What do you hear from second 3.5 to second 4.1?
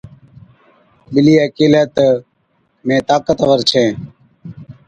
ڇَين،